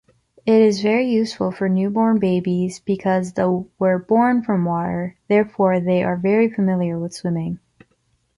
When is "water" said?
4.65-5.15